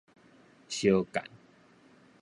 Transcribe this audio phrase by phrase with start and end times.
[0.67, 1.23] 相姦